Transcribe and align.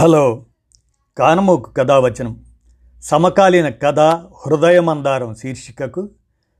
Hello 0.00 0.46
కానమోకు 1.18 1.70
కథావచనం. 1.70 2.44
సమకాలీన 3.02 3.68
కథ 3.68 4.00
హృదయమందారం 4.46 5.34
శీర్షికకు 5.34 6.10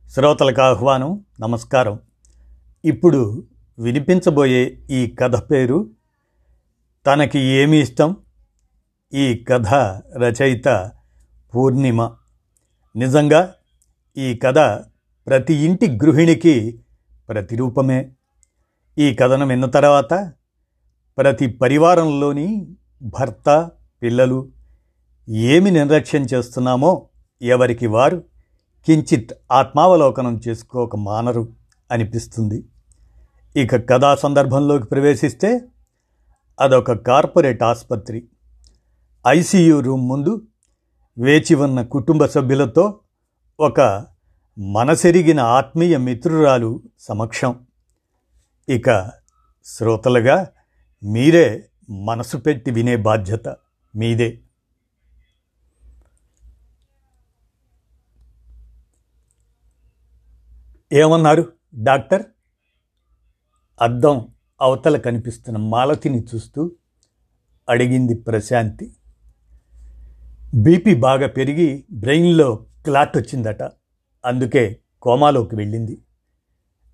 శ్రోతలకు 0.08 0.60
ఆహ్వానం 0.60 1.24
నమస్కారం. 1.40 1.98
ఇప్పుడు 2.84 3.44
వినిపించబోయే 3.78 4.78
ఈ 4.90 5.14
కథ 5.20 5.36
పేరు 5.50 5.90
తనకి 7.06 7.38
ఏమి 7.38 7.78
ఇష్టం? 7.78 8.16
ఈ 9.14 9.44
కథ 9.48 9.68
రచయిత 10.18 10.90
పూర్ణిమ. 11.54 12.10
నిజంగా 12.96 13.54
ఈ 14.16 14.34
కథ 14.34 14.84
ప్రతి 15.26 15.54
ఇంటి 15.54 15.90
గృహిణికి 15.90 16.80
ప్రతిరూపమే. 17.28 18.10
ఈ 18.98 19.14
కథను 19.14 19.46
విన్న 19.46 19.64
తర్వాత 19.64 20.32
ప్రతి 21.18 21.46
పరివారంలోని 21.46 22.76
భర్త 23.02 23.70
పిల్లలు 24.02 24.48
ఏమి 25.28 25.70
నిర్లక్ష్యం 25.70 26.22
చేస్తున్నామో 26.22 27.08
ఎవరికి 27.42 27.86
వారు 27.86 28.24
కించిత్ 28.86 29.30
ఆత్మావలోకనం 29.52 30.40
చేసుకోక 30.48 30.96
మానరు 30.96 31.48
అనిపిస్తుంది. 31.90 32.64
ఇక 33.56 33.90
కథా 33.90 34.14
సందర్భంలోకి 34.14 34.84
ప్రవేశిస్తే 34.84 35.60
అదొక 36.60 36.92
కార్పొరేట్ 36.92 37.62
ఆసుపత్రి. 37.62 38.28
ఐసీయూ 39.28 39.80
రూమ్ 39.80 40.08
ముందు 40.08 40.46
వేచి 41.18 41.54
ఉన్న 41.54 41.82
కుటుంబ 41.82 42.26
సభ్యులతో 42.26 43.00
ఒక 43.60 44.06
మనసెరిగిన 44.58 45.40
ఆత్మీయ 45.40 45.96
మిత్రురాలు 45.96 46.82
సమక్షం. 46.98 47.66
ఇక 48.68 49.10
శ్రోతలుగా 49.64 50.48
మీరే 51.04 51.69
మనసు 51.90 52.36
పెట్టి 52.36 52.70
వినే 52.70 52.96
బాధ్యత 52.96 53.56
మీదే. 53.96 54.38
ఏమన్నారు 60.92 61.52
డాక్టర్? 61.74 62.22
అద్దం 63.80 64.28
అవతల 64.60 64.96
కనిపిస్తున్న 64.96 65.58
మాలతిని 65.58 66.24
చూస్తూ 66.34 66.72
అడిగింది 67.68 68.14
ప్రశాంతి. 68.14 68.94
బీపీ 70.54 70.94
బాగా 70.94 71.26
పెరిగి 71.26 71.84
బ్రెయిన్లో 71.92 72.66
క్లాట్ 72.84 73.16
వచ్చిందట. 73.16 73.62
అందుకే 74.24 74.80
కోమాలోకి 75.02 75.56
వెళ్ళింది. 75.56 76.02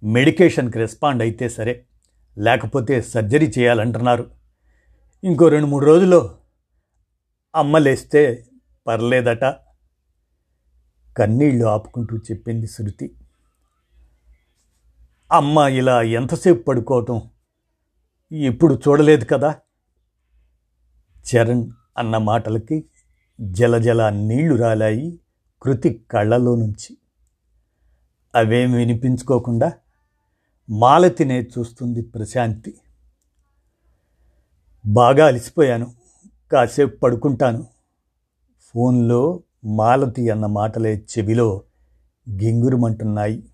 మెడికేషన్కి 0.03 0.78
రెస్పాండ్ 0.78 1.23
అయితే 1.23 1.49
సరే 1.49 1.87
లేకపోతే 2.39 3.03
సర్జరీ 3.03 3.53
చేయాలంటున్నారు. 3.59 4.46
ఇంకో 5.25 5.48
రెండు 5.48 5.67
మూడు 5.67 5.86
రోజుల్లో 5.86 6.39
అమ్మ 7.55 7.78
లేస్తే 7.78 8.45
పర్లేదట. 8.86 9.45
కన్నీళ్ళు 11.19 11.64
ఆపుకుంటూ 11.64 12.17
చెప్పింది 12.17 12.67
శృతి. 12.67 13.17
అమ్మ 15.33 15.59
ఇలా 15.59 16.03
ఎంతసేపు 16.03 16.62
పడుకోవటం 16.62 17.31
ఇప్పుడు 18.33 18.75
చూడలేదు 18.89 19.25
కదా? 19.25 19.55
చరణ్ 21.34 21.70
అన్న 21.98 22.17
మాటలకి 22.17 22.84
జలజల 23.41 24.09
నీళ్ళు 24.09 24.55
రాలాయి 24.55 25.20
కృతి 25.62 26.06
కళ్ళలో 26.11 26.56
నుంచి. 26.56 26.98
అవేం 28.34 28.72
వినిపించుకోకుండా 28.72 29.72
మాలతినే 30.70 31.42
చూస్తుంది 31.42 32.03
ప్రశాంతి. 32.03 32.75
బాగా 34.87 35.27
అలసిపోయాను. 35.27 35.92
కాసేపు 36.53 36.97
పడుకుంటాను. 36.97 37.67
ఫోన్లో 38.61 39.43
మాలతి 39.65 40.31
అన్న 40.31 40.47
మాటలే 40.47 40.97
చెవిలో 40.97 41.62
గింగురుమంటున్నాయి. 42.31 43.48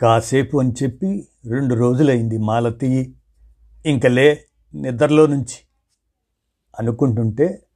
కాసేపు 0.00 0.60
అని 0.60 0.72
చెప్పి 0.82 1.28
రెండు 1.46 1.74
రోజులైంది 1.74 2.38
మాలతి. 2.38 3.14
ఇంకలే 3.86 4.44
నిద్రలో 4.74 5.26
నుంచి. 5.26 5.66
అనుకుంటుంటే 6.78 7.66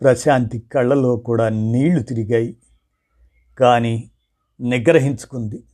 ప్రశాంతి 0.00 0.58
కళ్ళలో 0.58 1.16
కూడా 1.16 1.48
నీళ్ళు 1.48 2.02
తిరిగాయి. 2.02 2.56
కానీ 3.58 4.10
నిగ్రహించుకుంది. 4.60 5.64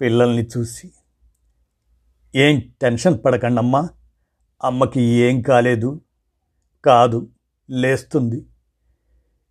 పిల్లల్ని 0.00 0.46
చూసి 0.58 0.92
ఏం 2.34 2.72
టెన్షన్ 2.82 3.18
పడకండమ్మా 3.24 3.88
అమ్మకి 4.64 5.00
ఏం 5.00 5.42
కాలేదు. 5.42 6.00
కాదు 6.84 7.28
లేస్తుంది. 7.70 8.46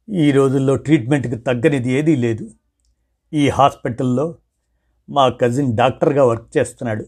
ఈ 0.09 0.31
రోజుల్లో 0.31 0.75
ట్రీట్మెంట్కి 0.75 1.35
తగ్గనిది 1.35 1.91
ఏదీ 1.91 2.15
లేదు. 2.15 2.51
ఈ 3.33 3.49
హాస్పిటల్లో 3.49 4.37
మా 5.09 5.29
కజిన్ 5.29 5.77
డాక్టర్గా 5.77 6.25
వర్క్ 6.25 6.57
చేస్తున్నాడు. 6.57 7.05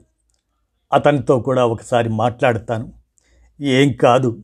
అతనితో 0.93 1.39
కూడా 1.39 1.65
ఒకసారి 1.65 2.09
మాట్లాడతాను. 2.09 2.93
ఏం 3.61 3.93
కాదు. 3.93 4.43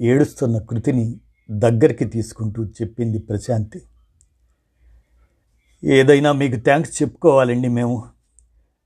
ఏడుస్తున్న 0.00 0.58
కృతిని 0.58 1.20
దగ్గరికి 1.50 2.04
తీసుకుంటూ 2.04 2.64
చెప్పింది 2.64 3.18
ప్రశాంతి. 3.18 3.82
ఏదైనా 5.84 6.32
మీకు 6.32 6.56
థ్యాంక్స్ 6.56 7.02
చెప్పుకోవాలండి 7.02 7.68
మేము. 7.68 8.08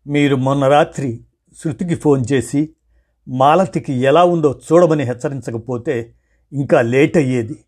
మీరు 0.06 0.36
మొన్న 0.36 0.68
రాత్రి 0.68 1.24
శృతికి 1.62 1.94
ఫోన్ 1.94 2.24
చేసి 2.32 2.74
మాలతికి 3.28 3.92
ఎలా 3.92 4.24
ఉందో 4.24 4.60
చూడమని 4.72 5.04
హెచ్చరించకపోతే 5.04 6.14
ఇంకా 6.52 6.82
లేట్ 6.82 7.16
అయ్యేది. 7.16 7.64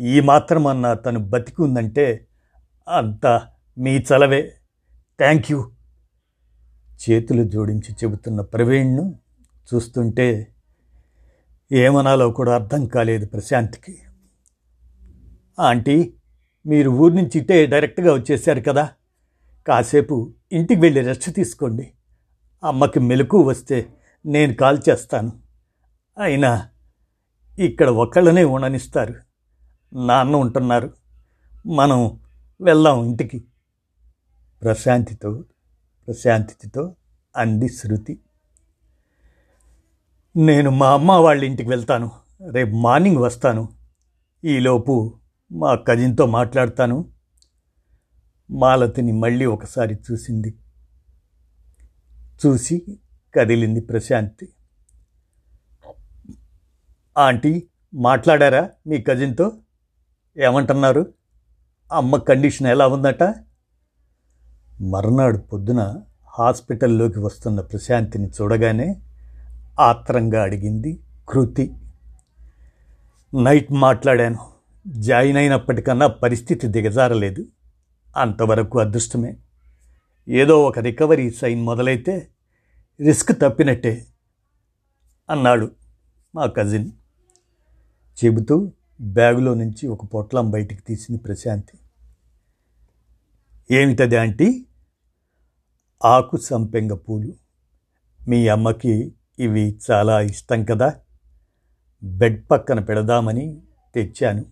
ఈ 0.00 0.20
మాత్రమన్నా 0.20 0.94
తను 0.94 1.20
బతికి 1.20 1.62
ఉందంటే 1.62 2.26
అంతా 2.88 3.46
మీ 3.78 3.98
చలవే. 3.98 4.52
Thank 5.18 5.52
you. 5.52 5.70
చేతులు 7.10 7.44
జోడించి 7.44 7.94
చెబుతున్న 7.94 8.40
ప్రవీణ్ను 8.40 9.18
చూస్తుంటే 9.74 10.54
ఏమనాలో 11.72 12.30
కూడా 12.30 12.54
అర్థం 12.54 12.86
కాలేదు 12.86 13.26
ప్రశాంత్కి. 13.26 13.98
ఆంటీ 15.60 16.14
మీరు 16.66 16.90
ఊరి 16.90 17.14
నుంచి 17.14 17.38
ఇటే 17.38 17.66
డైరెక్ట్గా 17.66 18.14
వచ్చేసారు 18.14 18.60
కదా. 18.60 18.88
కాసేపు 19.66 20.32
ఇంటికి 20.52 20.80
వెళ్ళి 20.80 21.00
రెస్ట్ 21.00 21.34
తీసుకోండి. 21.34 21.92
అమ్మకి 22.64 23.00
మెలకు 23.00 23.42
వస్తే 23.42 23.86
నేను 24.28 24.54
కాల్ 24.54 24.78
చేస్తాను. 24.88 25.32
అయినా 26.20 26.68
ఇక్కడ 27.58 27.88
ఒకళ్ళనే 27.88 28.44
ఉండనిస్తారు 28.44 29.14
నాన్న 29.96 30.36
ఉంటున్నారు. 30.36 30.94
మనం 31.66 32.20
వెళ్దాం 32.60 33.04
ఇంటికి. 33.04 33.44
ప్రశాంతితో 34.62 35.44
ప్రశాంతితో 36.06 36.94
అంది 37.36 37.68
శృతి. 37.68 38.20
నేను 40.36 40.70
మా 40.70 40.92
అమ్మ 40.92 41.12
వాళ్ళ 41.12 41.44
ఇంటికి 41.44 41.68
వెళ్తాను. 41.68 42.10
రేపు 42.50 42.70
మార్నింగ్ 42.70 43.16
వస్తాను. 43.16 43.68
ఈలోపు 44.44 45.18
మా 45.52 45.74
కజిన్తో 45.74 46.26
మాట్లాడతాను. 46.26 47.10
మాలతిని 48.50 49.12
మళ్ళీ 49.12 49.44
ఒకసారి 49.44 49.98
చూసింది. 50.12 50.58
చూసి 52.46 52.98
కదిలింది 53.34 53.80
ప్రశాంతి. 53.80 54.48
ఆంటీ 57.18 57.66
మాట్లాడారా 57.94 58.70
మీ 58.86 59.00
కజిన్తో? 59.02 59.52
ఏమంటున్నారు? 60.38 61.12
అమ్మ 61.92 62.16
కండిషన్ 62.16 62.66
ఎలా 62.66 62.88
ఉందట? 62.88 63.22
మర్నాడు 64.80 65.38
పొద్దున 65.38 66.00
హాస్పిటల్లోకి 66.38 67.18
వస్తున్న 67.18 67.60
ప్రశాంతిని 67.60 68.28
చూడగానే 68.28 69.00
ఆత్రంగా 69.80 70.42
అడిగింది 70.42 71.00
కృతి. 71.28 71.74
నైట్ 73.42 73.72
మాట్లాడాను. 73.72 74.38
జాయిన్ 74.86 75.36
అయినప్పటికన్నా 75.36 76.06
పరిస్థితి 76.06 76.66
దిగజారలేదు. 76.66 77.46
అంతవరకు 78.16 78.80
అదృష్టమే. 78.80 79.36
ఏదో 80.28 80.64
ఒక 80.64 80.78
రికవరీ 80.78 81.30
సైన్ 81.30 81.62
మొదలైతే 81.62 82.28
రిస్క్ 83.00 83.32
తప్పినట్టే 83.42 84.06
అన్నాడు 85.30 85.70
మా 86.34 86.46
కజిన్. 86.46 86.90
చెబుతూ 88.24 88.72
బ్యాగులో 89.00 89.54
నుంచి 89.54 89.86
ఒక 89.86 90.04
పొట్లం 90.04 90.50
బయటికి 90.50 90.82
తీసింది 90.82 91.20
ప్రశాంతి. 91.20 91.78
ఏమిటది 93.74 94.16
ఆంటీ? 94.16 94.66
ఆకు 96.04 96.36
సంపెంగ 96.36 96.92
పూలు. 96.92 97.34
మీ 98.28 98.48
అమ్మకి 98.48 99.14
ఇవి 99.38 99.78
చాలా 99.90 100.20
ఇష్టం 100.20 100.64
కదా? 100.64 100.94
బెడ్ 102.02 102.50
పక్కన 102.50 102.80
పెడదామని 102.80 103.62
తెచ్చాను. 103.94 104.44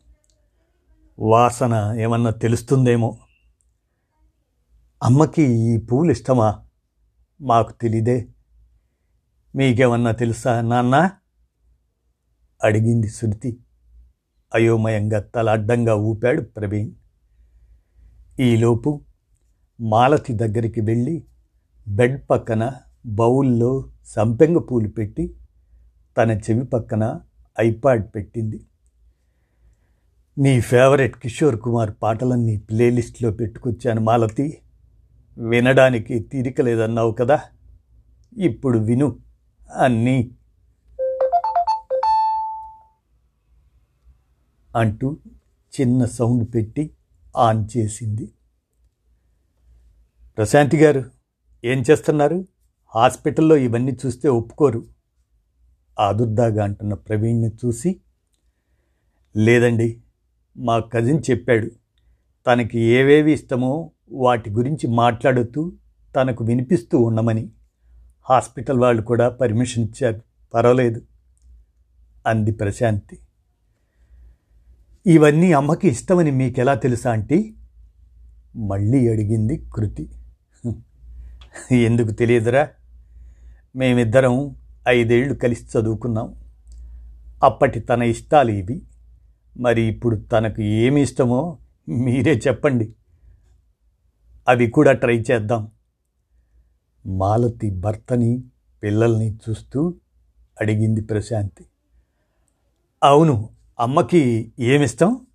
వాసన 1.19 1.95
ఏమన్నా 1.99 2.31
తెలుస్తుందేమో? 2.31 3.19
అమ్మకి 5.03 5.43
ఈ 5.43 5.77
పూలు 5.77 6.11
ఇష్టమా? 6.11 6.65
మాకు 7.41 7.73
తెలీదే. 7.73 8.29
మీకేమన్నా 9.57 10.11
తెలుసా 10.11 10.61
నాన్న? 10.61 11.11
అడిగింది 12.65 13.09
శృతి. 13.09 13.59
అయోమయంగా 14.55 15.21
తల 15.21 15.51
అడ్డంగా 15.51 15.95
ఊపాడు 15.95 16.43
ప్రవీణ్. 16.43 16.91
ఈలోపు 18.41 19.05
మాలతి 19.81 20.33
దగ్గరికి 20.33 20.81
వెళ్ళి 20.81 21.25
బెడ్ 21.89 22.23
పక్కన 22.31 22.73
బౌల్లో 23.07 23.91
సంపెంగ 24.05 24.59
పూలు 24.59 24.89
పెట్టి 24.89 25.37
తన 26.19 26.31
చెవి 26.31 26.65
పక్కన 26.65 27.21
ఐపాడ్ 27.61 28.15
పెట్టింది. 28.15 28.67
నీ 30.39 30.61
ఫేవరెట్ 30.61 31.17
కిషోర్ 31.17 31.61
కుమార్ 31.61 31.91
పాటలన్నీ 32.03 32.57
ప్లేలిస్ట్లో 32.57 33.31
పెట్టుకొచ్చాను 33.31 34.01
మాలతి. 34.01 34.59
వినడానికి 35.39 36.19
తీరిక 36.19 36.61
లేదన్నావు 36.61 37.13
కదా. 37.13 37.41
ఇప్పుడు 38.39 38.79
విను. 38.79 39.26
అన్నీ 39.75 40.31
అంటూ 44.77 45.17
చిన్న 45.81 46.05
సౌండ్ 46.05 46.55
పెట్టి 46.55 46.91
ఆన్ 47.37 47.69
చేసింది. 47.77 48.33
ప్రశాంతి 50.37 50.77
గారు 50.77 51.05
ఏం 51.65 51.85
చేస్తున్నారు? 51.91 52.45
హాస్పిటల్లో 52.95 53.57
ఇవన్నీ 53.57 53.97
చూస్తే 54.07 54.29
ఒప్పుకోరు. 54.29 54.85
ఆదుర్దాగా 56.01 56.65
అంటున్న 56.65 56.95
ప్రవీణ్ని 56.95 57.49
చూసి 57.49 58.01
లేదండి 59.37 60.01
మా 60.57 60.79
కజిన్ 60.79 61.23
చెప్పాడు. 61.31 61.71
తనకి 62.47 62.79
ఏవేవి 62.79 63.33
ఇష్టమో 63.33 63.91
వాటి 64.13 64.51
గురించి 64.51 64.87
మాట్లాడుతూ 64.87 65.73
తనకు 66.17 66.45
వినిపిస్తూ 66.45 67.01
ఉండమని. 67.01 67.51
హాస్పిటల్ 68.31 68.79
వాళ్ళు 68.79 69.03
కూడా 69.03 69.29
పర్మిషన్ 69.29 69.85
ఇచ్చారు. 69.85 70.21
పర్వాలేదు. 70.55 71.03
అంది 72.27 72.53
ప్రశాంతి. 72.53 73.19
ఇవన్నీ 75.07 75.53
అమ్మకి 75.53 75.89
ఇష్టమని 75.89 76.31
మీకెలా 76.31 76.75
తెలుసా 76.75 77.13
ఆంటీ? 77.13 77.55
మళ్ళీ 78.57 79.09
అడిగింది 79.09 79.67
కృతి. 79.75 80.11
ఎందుకు 81.73 82.11
తెలియదురా? 82.11 82.69
మేమిద్దరం 83.77 84.57
ఐదేళ్ళు 84.89 85.35
కలిసి 85.35 85.79
చదువుకున్నాం. 85.79 86.35
అప్పటి 87.45 87.81
తన 87.81 88.03
ఇష్టాలు 88.03 88.51
ఇవి. 88.51 88.83
మరి 89.59 89.83
ఇప్పుడు 89.83 90.17
తనకు 90.17 90.63
ఏమి 90.63 91.03
ఇష్టమో 91.03 91.59
మీరే 91.89 92.41
చెప్పండి. 92.49 92.95
అవి 94.49 94.67
కూడా 94.67 94.93
ట్రై 94.93 95.25
చేద్దాం. 95.31 95.71
మాలతి 97.07 97.71
భర్తని 97.71 98.45
పిల్లల్ని 98.83 99.39
చూస్తూ 99.49 99.95
అడిగింది 100.61 101.01
ప్రశాంతి. 101.01 101.67
అవును 103.05 103.49
అమ్మకి 103.81 104.53
ఏమిష్టం? 104.59 105.27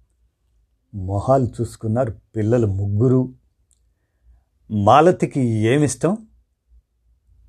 మొహాలు 0.95 1.47
చూసుకున్నారు 1.61 2.15
పిల్లలు 2.35 2.67
ముగ్గురు. 2.67 3.33
మాలతికి 4.71 5.41
ఏమిష్టం? 5.41 6.17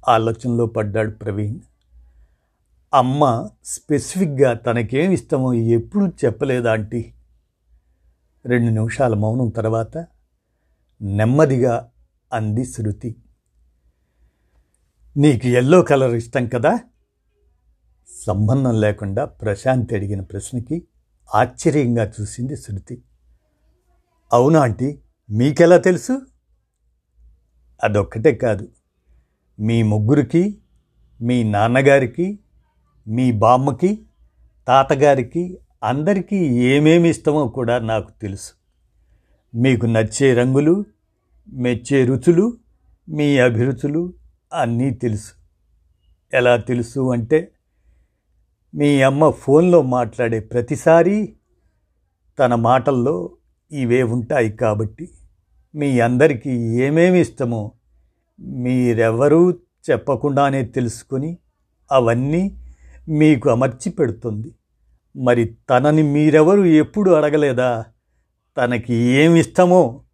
ఆలోచనలో 0.08 0.66
పడ్డాడు 0.66 1.10
ప్రవీణ్. 1.10 1.60
అమ్మ 2.94 3.48
స్పెసిఫిక్గా 3.64 4.52
తనకేమి 4.52 5.14
ఇష్టమో 5.14 5.54
ఎప్పుడు 5.54 6.12
చెప్పలేదా 6.24 6.72
ఆంటీ? 6.72 7.12
రెండు 8.46 8.70
నిమిషాల 8.70 9.14
మౌనం 9.14 9.48
తర్వాత 9.48 10.06
నెమ్మదిగా 11.02 11.90
అంది 12.32 12.64
శృతి. 12.64 13.16
నీకు 15.16 15.46
ఎల్లో 15.46 15.82
కలర్ 15.82 16.14
ఇష్టం 16.14 16.46
కదా? 16.46 16.78
సంబంధం 18.26 18.80
లేకుండా 18.80 19.24
ప్రశాంత్ 19.24 19.92
అడిగిన 19.92 20.20
ప్రశ్నకి 20.20 20.82
ఆశ్చర్యంగా 21.34 22.12
చూసింది 22.20 22.56
శృతి. 22.56 23.02
అవునా 24.32 24.60
ఆంటీ 24.60 24.98
మీకెలా 25.30 25.76
తెలుసు? 25.76 26.22
అదొక్కటే 27.84 28.34
కాదు. 28.34 28.68
మీ 29.60 29.82
ముగ్గురికి 29.82 30.58
మీ 31.22 31.42
నాన్నగారికి 31.42 32.38
మీ 33.08 33.32
బామ్మకి 33.32 34.06
తాతగారికి 34.68 35.58
అందరికీ 35.82 36.36
ఏమేమి 36.46 37.08
ఇష్టమో 37.08 37.48
కూడా 37.48 37.78
నాకు 37.78 38.10
తెలుసు. 38.22 38.52
మీకు 39.54 39.86
నచ్చే 39.86 40.34
రంగులు 40.34 40.84
మెచ్చే 41.48 42.04
రుచులు 42.04 42.56
మీ 43.08 43.38
అభిరుచులు 43.38 44.14
అన్నీ 44.52 44.90
తెలుసు. 44.90 45.32
ఎలా 46.34 46.56
తెలుసు 46.56 47.12
అంటే 47.12 47.52
మీ 48.74 49.02
అమ్మ 49.02 49.30
ఫోన్లో 49.30 49.82
మాట్లాడే 49.82 50.40
ప్రతిసారి 50.40 51.36
తన 52.38 52.54
మాటల్లో 52.54 53.36
ఇవే 53.72 54.02
ఉంటాయి 54.02 54.52
కాబట్టి 54.52 55.08
మీ 55.74 56.00
అందరికీ 56.00 56.50
ఏమేమి 56.82 57.20
ఇష్టమో 57.20 57.72
మీరెవరూ 58.40 59.50
చెప్పకుండానే 59.90 60.64
తెలుసుకొని 60.64 61.38
అవన్నీ 61.92 62.58
మీకు 63.08 63.50
అమర్చి 63.50 63.90
పెడుతుంది. 63.90 64.54
మరి 65.16 65.56
తనని 65.70 66.02
మీరెవరు 66.02 66.62
ఎప్పుడు 66.62 67.10
అడగలేదా? 67.10 67.84
తనకి 68.56 68.94
ఏమి 68.94 69.40
ఇష్టమో? 69.40 70.04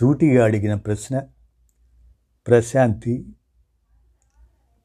సూటిగా 0.00 0.44
అడిగిన 0.44 0.74
ప్రశ్న. 0.74 1.22
ప్రశాంతి 2.46 3.26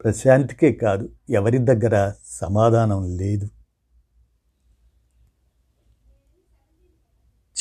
ప్రశాంతికే 0.04 0.74
కాదు 0.74 1.10
ఎవరి 1.30 1.58
దగ్గర 1.58 2.14
సమాధానం 2.26 3.18
లేదు. 3.18 3.50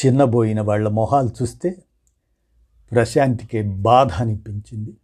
చిన్నబోయిన 0.07 0.61
వాళ్ళ 0.61 0.89
మొహాలు 0.89 1.29
చూస్తే 1.43 1.83
ప్రశాంతికే 2.93 3.63
బాధ 3.63 4.13
అనిపించింది. 4.13 4.97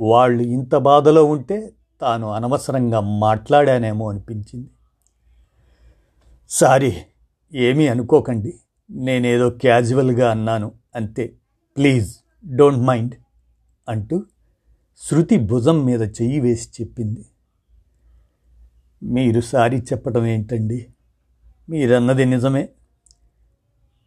వాళ్ళు 0.00 0.42
ఇంత 0.42 0.74
బాధలో 0.74 1.24
ఉంటే 1.24 1.72
తాను 2.00 2.32
అనవసరంగా 2.32 3.00
మాట్లాడానేమో 3.00 4.10
అనిపించింది. 4.10 4.70
సారీ 6.48 6.96
ఏమీ 7.54 7.88
అనుకోకండి 7.88 8.60
నేనేదో 8.90 9.50
క్యాజువల్గా 9.50 10.30
అన్నాను 10.30 10.72
అంతే. 10.94 11.36
Please 11.76 12.16
don't 12.56 12.78
mind. 12.78 13.14
అంటూ 13.90 14.24
శృతి 15.10 15.38
భుజం 15.38 15.84
మీద 15.84 16.02
చెయ్యి 16.02 16.40
వేసి 16.40 16.68
చెప్పింది. 16.80 17.26
మీరు 19.02 19.40
సారీ 19.40 19.76
చెప్పడం 19.76 20.26
ఏంటండి? 20.26 20.86
మీరన్నది 21.70 22.24
నిజమే. 22.24 22.68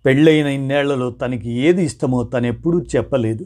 పెళ్ళైన 0.05 0.48
ఇన్నేళ్ళలో 0.48 1.12
తనకి 1.12 1.51
ఏది 1.51 1.84
ఇష్టమో 1.84 2.24
తనెప్పుడూ 2.24 2.81
చెప్పలేదు. 2.81 3.46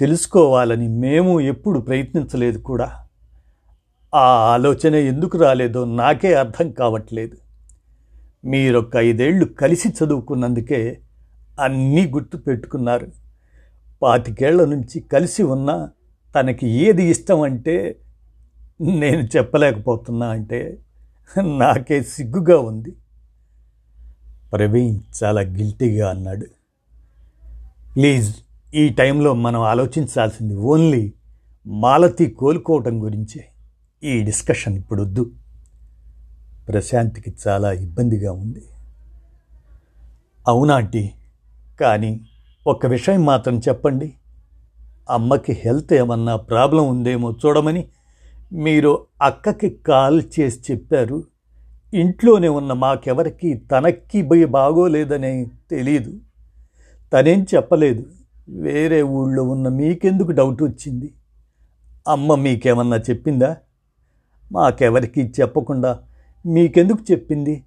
తెలుసుకోవాలని 0.00 0.88
మేము 0.88 1.40
ఎప్పుడు 1.40 1.80
ప్రయత్నించలేదు 1.80 2.58
కూడా. 2.58 3.06
ఆ 4.14 4.52
ఆలోచన 4.52 4.94
ఎందుకు 4.94 5.38
రాలేదో 5.38 5.84
నాకే 5.84 6.34
అర్థం 6.34 6.70
కావట్లేదు. 6.70 7.36
మీరొక 8.44 8.96
ఐదేళ్ళు 8.96 9.44
కలిసి 9.44 9.88
చదువుకున్నందుకే 9.88 11.00
అన్నీ 11.60 12.06
గుర్తు 12.06 12.36
పెట్టుకున్నారు. 12.36 13.25
పాతికేళ్ళ 14.02 14.64
నుంచి 14.64 15.00
కలిసి 15.00 15.42
ఉన్నా 15.42 15.90
తనకి 16.34 16.68
ఏది 16.68 17.04
ఇష్టం 17.04 17.40
అంటే 17.40 17.96
నేను 18.80 19.22
చెప్పలేకపోతున్నా 19.36 20.28
అంటే 20.28 20.78
నాకే 21.58 22.02
సిగ్గుగా 22.02 22.58
ఉంది. 22.58 22.92
ప్రవీణ్ 24.52 25.00
చాలా 25.24 25.40
గిల్టీగా 25.40 26.10
అన్నాడు. 26.10 26.46
ప్లీజ్ 27.94 28.36
ఈ 28.74 28.88
టైంలో 28.88 29.34
మనం 29.34 29.60
ఆలోచించాల్సింది 29.60 30.54
ఓన్లీ 30.54 31.12
మాలతి 31.66 32.26
కోలుకోవటం 32.26 33.02
గురించే. 33.02 33.44
ఈ 34.04 34.22
డిస్కషన్ 34.22 34.74
ఇప్పుడు 34.74 35.02
వద్దు 35.02 35.30
ప్రశాంత్కి 36.68 37.34
చాలా 37.48 37.72
ఇబ్బందిగా 37.72 38.32
ఉంది. 38.32 38.62
అవునాంటీ 40.48 41.10
కానీ 41.80 42.20
ఒక 42.66 42.86
విషయం 42.86 43.24
మాత్రం 43.24 43.58
చెప్పండి. 43.58 44.14
అమ్మకి 45.10 45.52
హెల్త్ 45.52 45.92
ఏమన్నా 45.92 46.36
ప్రాబ్లం 46.36 46.88
ఉందేమో 46.88 47.36
చూడమని 47.46 47.88
మీరు 48.52 49.06
అక్కకి 49.22 49.70
కాల్ 49.70 50.22
చేసి 50.40 50.72
చెప్పారు. 50.72 51.24
ఇంట్లోనే 51.94 52.48
ఉన్న 52.48 52.72
మాకెవరికి 52.72 53.54
తనక్కి 53.54 54.22
పోయి 54.22 54.44
బాగోలేదని 54.44 55.46
తెలియదు 55.70 56.20
తనేం 57.12 57.46
చెప్పలేదు. 57.54 58.06
వేరే 58.48 59.02
ఊళ్ళో 59.02 59.42
ఉన్న 59.42 59.68
మీకెందుకు 59.68 60.30
డౌట్ 60.30 60.62
వచ్చింది? 60.62 61.12
అమ్మ 62.08 62.34
మీకేమన్నా 62.34 62.96
చెప్పిందా? 62.96 63.56
మాకెవరికి 64.52 65.32
చెప్పకుండా 65.40 65.98
మీకెందుకు 66.46 67.12
చెప్పింది? 67.12 67.64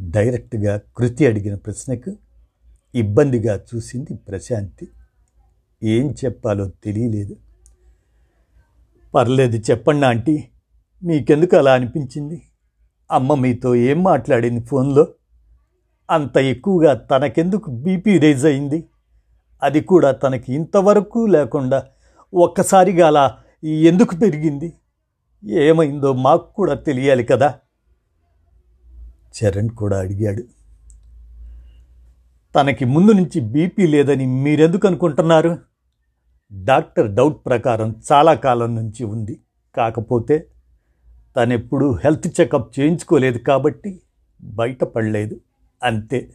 డైరెక్ట్గా 0.00 0.80
కృతి 0.96 1.26
అడిగిన 1.26 1.54
ప్రశ్నకు 1.54 2.16
ఇబ్బందిగా 2.94 3.60
చూసింది 3.74 4.14
ప్రశాంతి. 4.14 4.88
ఏం 5.82 6.14
చెప్పాలో 6.24 6.68
తెలియలేదు. 6.68 7.36
పర్లేదు 9.14 9.56
చెప్పండి 9.56 10.06
ఆంటీ. 10.06 10.44
మీకెందుకు 11.02 11.56
అలా 11.56 11.72
అనిపించింది? 11.72 12.42
అమ్మ 13.10 13.34
మీతో 13.34 13.74
ఏం 13.74 14.02
మాట్లాడింది 14.02 14.64
ఫోన్లో? 14.64 15.06
అంత 16.10 16.36
ఎక్కువగా 16.36 16.94
తనకెందుకు 16.94 17.70
బీపీ 17.70 18.18
రేజ్ 18.18 18.46
అయింది? 18.46 18.84
అది 19.62 19.80
కూడా 19.80 20.12
తనకి 20.12 20.54
ఇంతవరకు 20.54 21.26
లేకుండా 21.26 21.86
ఒక్కసారిగా 22.34 23.06
అలా 23.06 23.36
ఎందుకు 23.64 24.16
పెరిగింది? 24.16 24.72
ఏమైందో 25.44 26.12
మాకు 26.12 26.52
కూడా 26.52 26.74
తెలియాలి 26.74 27.24
కదా. 27.24 27.54
చరణ్ 29.12 29.70
కూడా 29.70 30.00
అడిగాడు. 30.00 30.57
తనకి 32.54 32.84
ముందు 32.84 33.12
నుంచి 33.12 33.40
బీపీ 33.40 33.86
లేదని 33.86 34.26
మీరెందుకు 34.26 34.86
అనుకుంటున్నారు? 34.86 35.58
డాక్టర్ 36.64 37.10
డౌట్ 37.10 37.46
ప్రకారం 37.46 38.02
చాలా 38.12 38.34
కాలం 38.34 38.76
నుంచి 38.76 39.04
ఉంది. 39.04 39.40
కాకపోతే 39.76 40.46
తనెప్పుడు 41.36 41.94
హెల్త్ 41.94 42.40
చెకప్ 42.40 42.80
చేయించుకోలేదు 42.80 43.38
కాబట్టి 43.38 44.00
బయటపడలేదు. 44.42 45.40
అంతే. 45.82 46.30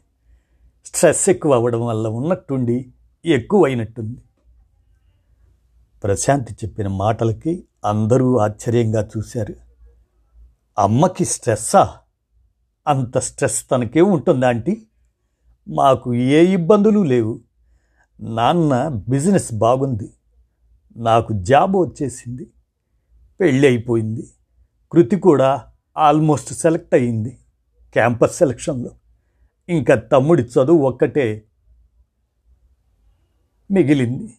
స్ట్రెస్ 0.86 1.30
ఎక్కువ 1.30 1.54
అవ్వడం 1.54 1.86
వల్ల 1.86 2.08
ఉన్నట్టుండి 2.08 2.94
ఎక్కువైనట్టుంది. 3.26 4.18
ప్రశాంతి 6.04 6.54
చెప్పిన 6.54 6.88
మాటలకి 6.88 7.64
అందరూ 7.86 8.38
ఆశ్చర్యంగా 8.38 9.10
చూశారు. 9.18 9.56
అమ్మకి 10.78 11.26
స్ట్రెస్సా? 11.26 11.94
అంత 12.88 13.18
స్ట్రెస్ 13.18 13.66
తనకే 13.72 14.02
ఉంటుందా 14.02 14.48
ఆంటీ? 14.48 14.88
మాకు 15.68 16.14
ఏ 16.14 16.54
ఇబ్బందులు 16.54 17.04
లేవు. 17.04 17.42
నాన్న 18.22 18.88
బిజినెస్ 19.10 19.54
బాగుంది. 19.54 20.14
నాకు 20.96 21.34
జాబ్ 21.34 21.78
వచ్చేసింది. 21.78 22.50
పెళ్ళి 23.40 23.68
అయిపోయింది. 23.68 24.30
కృతి 24.92 25.16
కూడా 25.16 25.64
ఆల్మోస్ట్ 25.98 26.54
సెలెక్ట్ 26.54 26.96
అయ్యింది 26.96 27.38
క్యాంపస్ 27.94 28.38
సెలక్షన్లో. 28.38 28.92
ఇంకా 29.70 29.96
తమ్ముడి 29.96 30.42
చదువు 30.42 30.88
ఒక్కటే 30.88 31.44
మిగిలింది. 33.72 34.34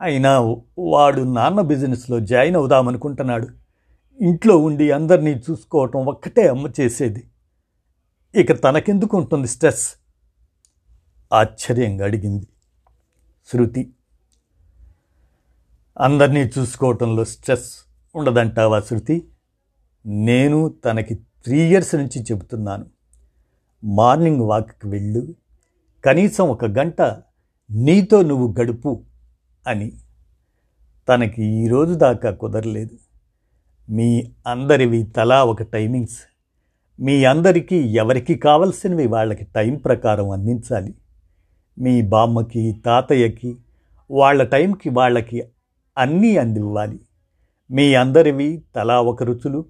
అయినా 0.00 0.40
వాడు 0.78 1.22
నాన్న 1.22 1.60
బిజినెస్లో 1.60 2.20
జాయిన్ 2.20 2.56
అవుదామనుకుంటున్నాడు. 2.56 3.48
ఇంట్లో 4.20 4.56
ఉండి 4.56 4.90
అందరినీ 4.90 5.30
చూసుకోవటం 5.30 6.06
ఒక్కటే 6.06 6.48
అమ్మ 6.48 6.70
చేసేది. 6.80 7.28
ఇక 8.34 8.64
తనకెందుకు 8.64 9.16
ఉంటుంది 9.16 9.48
స్ట్రెస్? 9.48 10.03
ఆశ్చర్యంగా 11.32 12.04
అడిగింది. 12.04 12.46
శృతి 13.52 13.90
అందరినీ 16.00 16.40
చూసుకోవటంలో 16.40 17.24
స్ట్రెస్ 17.24 17.74
ఉండదంటావా 18.16 18.80
శృతి? 18.80 19.28
నేను 20.06 20.68
తనకి 20.84 21.14
త్రీ 21.14 21.60
ఇయర్స్ 21.60 21.94
నుంచి 21.94 22.22
చెబుతున్నాను. 22.22 22.86
మార్నింగ్ 23.84 24.40
వాక్కి 24.40 24.88
వెళ్ళు. 24.88 25.34
కనీసం 26.04 26.48
ఒక 26.48 26.64
గంట 26.64 27.02
నీతో 27.70 28.22
నువ్వు 28.22 28.54
గడుపు 28.60 29.02
అని. 29.66 29.92
తనకి 31.08 31.44
ఈరోజు 31.44 31.94
దాకా 31.94 32.30
కుదరలేదు. 32.30 32.98
మీ 33.90 34.32
అందరివి 34.46 35.02
తలా 35.02 35.44
ఒక 35.44 35.62
టైమింగ్స్. 35.62 36.20
మీ 37.00 37.24
అందరికీ 37.24 37.76
ఎవరికి 37.76 38.34
కావలసినవి 38.34 39.06
వాళ్ళకి 39.06 39.44
టైం 39.44 39.76
ప్రకారం 39.76 40.30
అందించాలి. 40.30 40.94
మీ 41.78 42.02
బామ్మకి 42.02 42.82
తాతయ్యకి 42.86 43.56
వాళ్ళ 44.10 44.42
టైంకి 44.42 44.90
వాళ్ళకి 44.90 45.42
అన్నీ 45.98 46.36
అందివ్వాలి. 46.36 47.00
మీ 47.70 47.94
అందరివి 47.94 48.62
తలా 48.76 49.00
ఒక 49.00 49.22
రుచులు. 49.22 49.64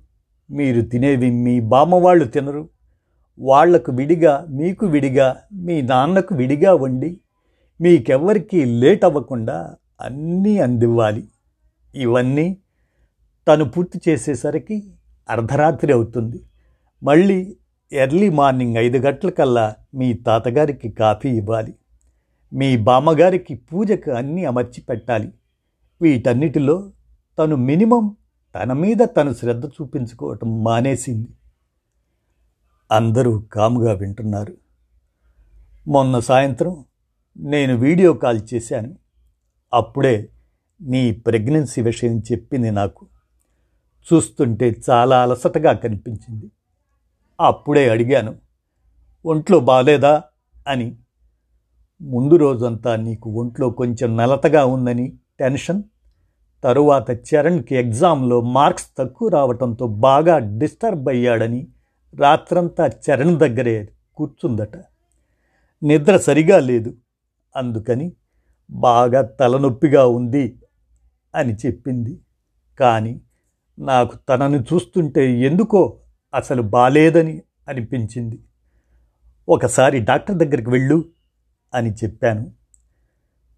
మీరు 0.51 0.81
తినేవి 0.81 1.31
మీ 1.31 1.61
బామ్మ 1.61 1.95
వాళ్ళు 1.95 2.25
తినరు. 2.25 2.69
వాళ్ళకు 3.39 3.93
విడిగా 3.93 4.47
మీకు 4.49 4.87
విడిగా 4.87 5.37
మీ 5.53 5.83
నాన్నకు 5.83 6.35
విడిగా 6.35 6.75
వండి 6.75 7.21
మీకెవ్వరికీ 7.81 8.65
లేట్ 8.65 9.05
అవ్వకుండా 9.05 9.75
అన్నీ 10.01 10.59
అందివ్వాలి. 10.59 11.29
ఇవన్నీ 11.95 12.57
తను 13.49 13.65
పూర్తి 13.65 14.01
చేసేసరికి 14.09 14.85
అర్ధరాత్రి 15.31 15.93
అవుతుంది. 15.93 16.41
మళ్ళీ 17.03 17.57
ఎర్లీ 17.93 18.29
మార్నింగ్ 18.29 18.77
ఐదు 18.77 18.99
గంటలకల్లా 18.99 19.75
మీ 19.95 20.13
తాతగారికి 20.13 20.89
కాఫీ 20.91 21.29
ఇవ్వాలి. 21.29 21.75
మీ 22.55 22.77
బామ్మగారికి 22.77 23.55
పూజకు 23.55 24.11
అన్నీ 24.11 24.45
అమర్చి 24.45 24.81
పెట్టాలి 24.81 25.33
వీటన్నిటిలో 26.03 26.93
తను 27.39 27.57
మినిమం 27.57 28.17
తన 28.55 28.73
మీద 28.73 28.97
తను 29.17 29.35
శ్రద్ధ 29.35 29.67
చూపించుకోవటం 29.67 30.65
మానేసింది. 30.65 31.29
అందరూ 32.93 33.39
కాముగా 33.41 33.93
వింటున్నారు. 33.93 34.57
మొన్న 35.89 36.19
సాయంత్రం 36.19 36.85
నేను 37.37 37.77
వీడియో 37.77 38.13
కాల్ 38.13 38.41
చేశాను. 38.55 38.97
అప్పుడే 39.75 40.29
నీ 40.83 41.13
ప్రెగ్నెన్సీ 41.13 41.83
విషయం 41.83 42.19
చెప్పింది 42.19 42.71
నాకు. 42.71 43.07
చూస్తుంటే 44.13 44.77
చాలా 44.91 45.23
అలసటగా 45.23 45.73
కనిపించింది. 45.73 46.51
అప్పుడే 47.41 47.89
అడిగాను 47.89 48.37
ఒంట్లో 49.27 49.61
బాలేదా? 49.61 50.23
అని. 50.69 50.97
ముందు 52.03 52.35
రోజంతా 52.37 52.97
నీకు 52.97 53.31
ఒంట్లో 53.31 53.71
కొంచెం 53.71 54.17
నలతగా 54.17 54.67
ఉందని 54.67 55.13
టెన్షన్. 55.41 55.83
తరువాత 56.65 57.11
చరణ్కి 57.11 57.75
ఎగ్జామ్లో 57.75 58.41
మార్క్స్ 58.41 58.87
తక్కువ 58.99 59.29
రావటంతో 59.29 59.87
బాగా 59.87 60.39
డిస్టర్బ్ 60.39 61.09
అయ్యాడని 61.09 61.67
రాత్రంతా 62.15 62.87
చరణ్ 62.87 63.39
దగ్గరే 63.39 63.89
కూర్చుందట. 64.17 64.77
నిద్ర 65.83 66.17
సరిగా 66.17 66.61
లేదు. 66.61 66.95
అందుకని 67.57 68.13
బాగా 68.71 69.23
తలనొప్పిగా 69.23 70.07
ఉంది 70.07 70.59
అని 71.35 71.55
చెప్పింది. 71.55 72.19
కానీ 72.81 73.21
నాకు 73.79 74.19
తనను 74.29 74.57
చూస్తుంటే 74.57 75.41
ఎందుకో 75.41 75.99
అసలు 76.35 76.63
బాలేదని 76.63 77.43
అనిపించింది. 77.69 78.39
ఒకసారి 79.49 80.01
డాక్టర్ 80.01 80.37
దగ్గరికి 80.37 80.71
వెళ్ళు. 80.71 81.05
అని 81.75 81.93
చెప్పాను. 81.93 82.53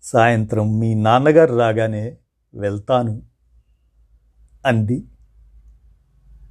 సాయంత్రం 0.02 0.78
మీ 0.78 0.94
నాన్నగారు 0.94 1.54
రాగానే 1.58 2.16
వెళ్తాను 2.54 3.22
అంది. 4.66 5.04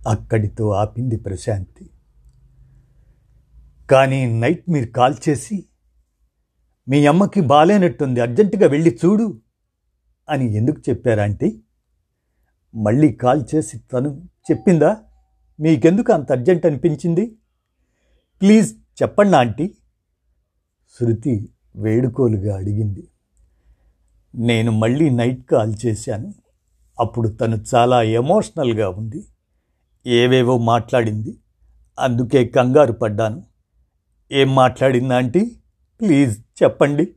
అక్కడితో 0.07 0.69
ఆపింది 0.69 1.17
ప్రశాంతి. 1.17 1.89
కానీ 3.91 4.39
నైట్ 4.39 4.69
మీరు 4.69 4.91
కాల్ 4.91 5.15
చేసి 5.29 5.65
మీ 6.87 7.05
అమ్మకి 7.05 7.41
బాలేనట్టుంది 7.41 8.19
అర్జెంటుగా 8.19 8.67
వెళ్ళి 8.67 8.99
చూడు 9.05 9.41
అని 10.29 10.55
ఎందుకు 10.55 10.81
చెప్పారంటే 10.89 11.51
మళ్ళీ 12.75 13.13
కాల్ 13.13 13.43
చేసి 13.55 13.79
తను 13.79 14.29
చెప్పిందా? 14.51 14.97
మీకెందుకు 15.59 16.13
అంత 16.13 16.31
అర్జెంట్ 16.31 16.65
అనిపించింది? 16.65 17.35
ప్లీజ్ 18.41 18.75
చెప్పండి 19.01 19.37
ఆంటీ. 19.37 19.75
శృతి 20.99 21.49
వేడుకోలుగా 21.75 22.57
అడిగింది. 22.57 23.07
నేను 24.35 24.71
మళ్ళీ 24.71 25.09
నైట్ 25.09 25.45
కాల్ 25.45 25.73
చేశాను. 25.85 26.33
అప్పుడు 26.99 27.29
తను 27.29 27.63
చాలా 27.75 28.01
ఎమోషనల్గా 28.01 28.89
ఉంది. 28.89 29.25
ఏవేవో 30.07 30.57
మాట్లాడింది. 30.57 31.37
అందుకే 31.99 32.45
కంగారు 32.45 32.93
పడ్డాను. 32.93 33.43
ఏం 34.31 34.55
మాట్లాడిందా 34.55 35.15
ఆంటీ? 35.15 35.57
ప్లీజ్ 36.01 36.63
చెప్పండి. 36.63 37.15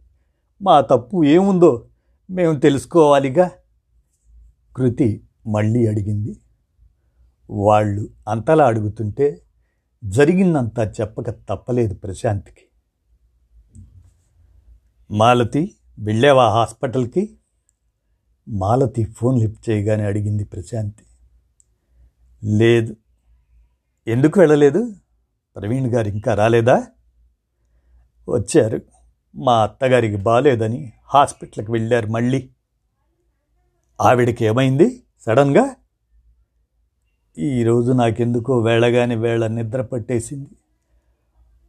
మా 0.62 0.80
తప్పు 0.80 1.24
ఏముందో 1.24 1.88
మేము 2.30 2.60
తెలుసుకోవాలిగా. 2.60 3.50
కృతి 4.76 5.24
మళ్ళీ 5.46 5.86
అడిగింది. 5.86 6.40
వాళ్ళు 7.50 8.08
అంతలా 8.28 8.66
అడుగుతుంటే 8.66 9.42
జరిగిందంతా 10.04 10.92
చెప్పక 11.00 11.30
తప్పలేదు 11.30 11.94
ప్రశాంత్కి. 11.94 12.67
మాలతి 15.10 15.74
వెళ్ళావా 15.98 16.50
హాస్పిటల్కి? 16.50 17.38
మాలతి 18.48 19.04
ఫోన్ 19.04 19.40
లిఫ్ట్ 19.40 19.70
చేయగానే 19.70 20.04
అడిగింది 20.04 20.44
ప్రశాంతి. 20.44 21.04
లేదు. 22.44 22.96
ఎందుకు 24.06 24.40
వెళ్ళలేదు? 24.40 24.94
ప్రవీణ్ 25.56 25.86
గారు 25.86 26.08
ఇంకా 26.08 26.34
రాలేదా? 26.34 26.86
వచ్చారు. 28.28 28.80
మా 29.36 29.62
అత్తగారికి 29.62 30.16
బాగాలేదని 30.16 30.92
హాస్పిటల్కి 31.14 31.72
వెళ్ళారు 31.72 32.06
మళ్ళీ. 32.06 32.50
ఆవిడకి 34.00 34.44
ఏమైంది? 34.44 35.02
సడన్గా? 35.26 35.74
ఈరోజు 37.38 37.92
నాకెందుకో 37.92 38.58
వేళగాని 38.58 39.16
వేళ 39.16 39.46
నిద్ర 39.46 39.82
పట్టేసింది. 39.82 40.48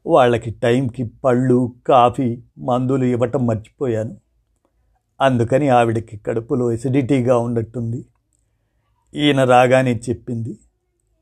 వాళ్ళకి 0.10 0.52
టైంకి 0.52 1.04
పళ్ళు 1.04 1.76
కాఫీ 1.88 2.42
మందులు 2.58 3.06
ఇవ్వటం 3.06 3.48
మర్చిపోయాను. 3.48 4.18
అందుకని 5.22 5.70
ఆవిడకి 5.70 6.18
కడుపులో 6.18 6.72
ఎసిడిటీగా 6.72 7.38
ఉన్నట్టుంది. 7.38 8.06
ఈయన 9.14 9.44
రాగానే 9.44 10.02
చెప్పింది. 10.10 10.60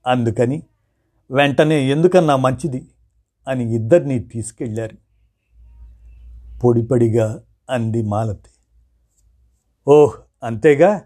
అందుకని 0.08 0.64
వెంటనే 1.32 1.92
ఎందుకన్నా 1.92 2.36
మంచిది 2.36 2.88
అని 3.48 3.76
ఇద్దరిని 3.76 4.20
తీసుకెళ్ళారు. 4.20 4.98
పొడిపడిగా 6.60 7.42
అంది 7.70 8.02
మాలతి. 8.02 8.50
ఓహ్ 9.88 10.14
అంతేగా? 10.44 11.02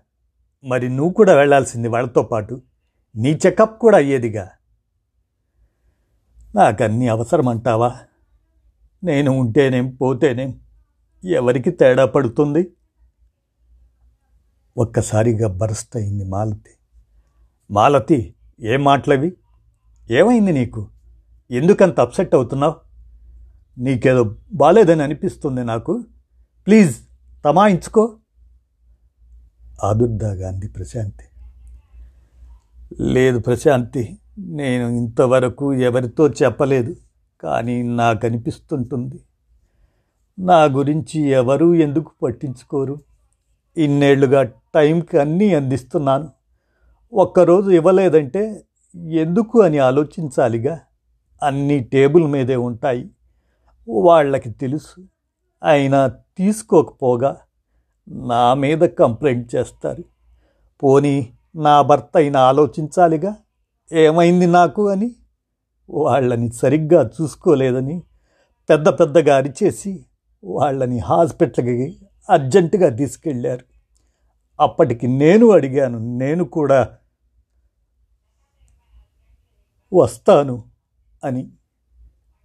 మరి 0.64 0.90
నువ్వు 0.90 1.14
కూడా 1.14 1.34
వెళ్ళాల్సింది 1.34 1.88
వాళ్ళతో 1.88 2.24
పాటు. 2.24 2.62
నీ 3.16 3.40
చెకప్ 3.46 3.80
కూడా 3.80 3.98
అయ్యేదిగా? 3.98 4.50
నాకన్నీ 6.56 7.08
అవసరమంటావా? 7.08 7.98
నేను 9.04 9.32
ఉంటేనేం 9.32 9.96
పోతేనేం? 9.96 10.60
ఎవరికి 11.26 11.72
తేడా 11.72 12.06
పడుతుంది? 12.06 12.74
ఒక్కసారిగా 14.78 15.48
బరస్ట్ 15.48 15.98
అయింది 15.98 16.26
మాలతి. 16.26 16.70
మాలతి 17.72 18.36
ఏం 18.60 18.84
మాటలవి? 18.84 19.34
ఏమైంది 20.12 20.52
నీకు? 20.52 20.90
ఎందుకంత 21.52 22.00
అప్సెట్ 22.00 22.36
అవుతున్నావు? 22.36 22.76
నీకేదో 23.78 24.38
బాలేదని 24.54 25.04
అనిపిస్తుంది 25.04 25.64
నాకు. 25.64 26.06
ప్లీజ్ 26.68 26.98
తమాయించుకో. 27.46 28.18
ఆదుర్దాగా 29.84 30.48
అంది 30.48 30.68
ప్రశాంతి. 30.68 31.24
లేదు 33.02 33.40
ప్రశాంతి 33.40 34.18
నేను 34.40 34.90
ఇంతవరకు 34.90 35.74
ఎవరితో 35.74 36.30
చెప్పలేదు 36.30 36.96
కానీ 37.44 37.84
నాకు 37.84 38.26
అనిపిస్తుంటుంది. 38.26 39.20
నా 40.40 40.64
గురించి 40.64 41.22
ఎవరూ 41.22 41.74
ఎందుకు 41.74 42.12
పట్టించుకోరు? 42.24 42.98
ఇన్నేళ్ళుగా 43.78 44.44
టైంకి 44.44 45.18
అన్నీ 45.18 45.54
అందిస్తున్నాను. 45.54 46.30
ఒక్కరోజు 47.14 47.72
ఇవ్వలేదంటే 47.72 48.64
ఎందుకు 48.96 49.62
అని 49.62 49.78
ఆలోచించాలిగా? 49.78 50.80
అన్నీ 51.44 51.80
టేబుల్ 51.80 52.28
మీదే 52.28 52.56
ఉంటాయి. 52.56 53.10
వాళ్ళకి 53.90 54.50
తెలుసు. 54.50 55.06
అయినా 55.64 56.08
తీసుకోకపోగా 56.08 57.38
నా 58.08 58.54
మీద 58.54 58.80
కంప్లైంట్ 58.80 59.56
చేస్తారు. 59.56 60.04
పోనీ 60.84 61.30
నా 61.56 61.82
భర్త 61.82 62.10
అయినా 62.16 62.40
ఆలోచించాలిగా? 62.40 63.36
ఏమైంది 63.94 64.48
నాకు 64.48 64.90
అని 64.90 65.16
వాళ్ళని 65.90 66.52
సరిగ్గా 66.52 67.10
చూసుకోలేదని 67.22 68.04
పెద్ద 68.70 68.90
పెద్దగా 68.90 69.36
అరిచేసి 69.36 70.06
వాళ్ళని 70.44 71.00
హాస్పిటల్కి 71.00 72.00
అర్జెంటుగా 72.30 72.90
తీసుకెళ్ళారు. 72.90 73.66
అప్పటికి 74.60 75.08
నేను 75.08 75.52
అడిగాను 75.52 76.18
నేను 76.18 76.44
కూడా 76.44 76.98
వస్తాను 79.94 80.64
అని. 81.24 81.52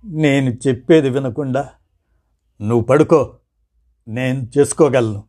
నేను 0.05 0.69
చెప్పేది 0.69 1.11
వినకుండా 1.11 1.71
నువ్వు 2.61 2.85
పడుకో 2.85 3.39
నేను 4.09 4.51
చేసుకోగలను 4.59 5.25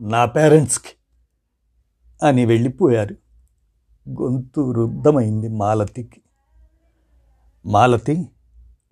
నా 0.00 0.24
పేరెంట్స్కి 0.24 0.92
అని 2.22 2.44
వెళ్ళిపోయారు. 2.44 3.25
గొంతు 4.08 4.72
రుద్ధమైంది 4.72 5.48
మాలతికి. 5.48 6.22
మాలతి 7.66 8.28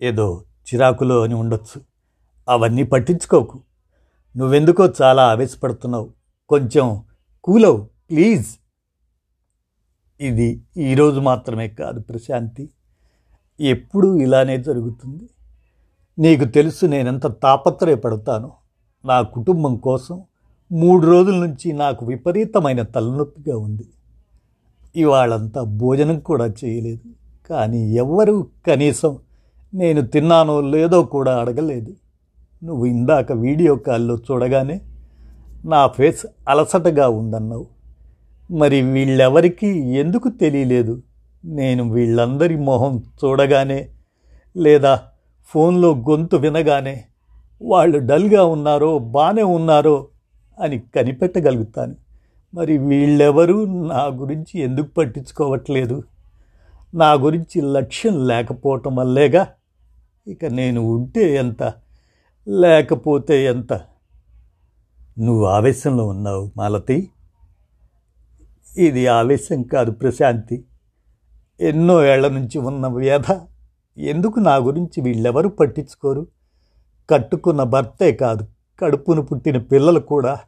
ఏదో 0.01 0.43
చిరాకులో 0.43 1.23
అని 1.23 1.33
ఉండొచ్చు. 1.33 1.81
అవన్నీ 2.49 2.83
పట్టించుకోకు. 2.83 3.61
నువ్వెందుకో 4.37 4.89
చాలా 5.01 5.27
ఆవేశపడుతున్నావు. 5.27 6.09
కొంచెం 6.49 7.03
కూలవు 7.43 7.89
ప్లీజ్. 8.09 8.47
ఇది 10.21 10.63
ఈరోజు 10.77 11.19
మాత్రమే 11.19 11.67
కాదు 11.67 11.99
ప్రశాంతి. 11.99 12.69
ఎప్పుడూ 13.59 14.15
ఇలానే 14.15 14.57
జరుగుతుంది. 14.57 15.29
నీకు 16.19 16.45
తెలుసు 16.45 16.85
నేనెంత 16.85 17.27
తాపత్రయపడతాను. 17.27 18.51
నా 19.05 19.21
కుటుంబం 19.21 19.75
కోసం 19.75 20.23
మూడు 20.71 21.05
రోజుల 21.05 21.35
నుంచి 21.35 21.73
నాకు 21.73 22.05
విపరీతమైన 22.05 22.81
తలనొప్పిగా 22.81 23.57
ఉంది. 23.57 23.89
ఇవాళంతా 24.95 25.61
భోజనం 25.61 26.19
కూడా 26.19 26.45
చేయలేదు. 26.45 27.09
కానీ 27.49 27.93
ఎవ్వరూ 27.95 28.47
కనీసం 28.67 29.17
నేను 29.73 30.01
తిన్నానో 30.01 30.61
లేదో 30.61 31.03
కూడా 31.03 31.39
అడగలేదు. 31.39 31.93
నువ్వు 32.63 32.85
ఇందాక 32.85 33.31
వీడియో 33.31 33.75
కాల్లో 33.75 34.15
చూడగానే 34.15 34.81
నా 35.65 35.87
ఫేస్ 35.87 36.25
అలసటగా 36.49 37.09
ఉందన్నావు. 37.09 37.65
మరి 38.51 38.81
వీళ్ళెవరికీ 38.81 39.67
ఎందుకు 39.67 40.29
తెలియలేదు? 40.29 41.01
నేను 41.45 41.93
వీళ్ళందరి 41.93 42.57
మొహం 42.57 43.03
చూడగానే 43.25 43.89
లేదా 44.57 45.01
ఫోన్లో 45.45 45.95
గొంతు 46.09 46.37
వినగానే 46.37 47.03
వాళ్ళు 47.61 47.97
డల్గా 47.97 48.45
ఉన్నారో 48.45 48.99
బాగానే 48.99 49.43
ఉన్నారో 49.43 50.07
అని 50.59 50.79
కనిపెట్టగలుగుతాను. 50.95 51.95
మరి 52.55 52.77
వీళ్ళెవరూ 52.77 53.65
నా 53.65 54.05
గురించి 54.05 54.59
ఎందుకు 54.59 54.87
పట్టించుకోవట్లేదు? 54.87 56.03
నా 56.93 57.13
గురించి 57.13 57.61
లక్ష్యం 57.61 58.27
లేకపోవటం 58.27 58.95
వల్లేగా? 58.95 59.47
ఇక 60.27 60.45
నేను 60.45 60.81
ఉంటే 60.81 61.35
ఎంత? 61.35 61.73
లేకపోతే 62.47 63.45
ఎంత? 63.45 63.73
నువ్వు 65.19 65.45
ఆవేశంలో 65.45 66.07
ఉన్నావు 66.07 66.51
మాలతి. 66.57 67.09
ఇది 68.77 69.07
ఆవేశం 69.07 69.63
కాదు 69.63 69.91
ప్రశాంతి. 69.91 70.63
ఎన్నో 71.59 72.05
ఏళ్ళ 72.05 72.27
నుంచి 72.27 72.57
ఉన్న 72.57 72.87
వ్యధ. 72.87 73.39
ఎందుకు 73.97 74.39
నా 74.39 74.55
గురించి 74.55 75.01
వీళ్ళెవరు 75.01 75.47
పట్టించుకోరు? 75.47 76.27
కట్టుకున్న 77.09 77.63
భర్తే 77.63 78.11
కాదు 78.11 78.47
కడుపును 78.79 79.21
పుట్టిన 79.21 79.57
పిల్లలు 79.57 79.99
కూడా. 79.99 80.39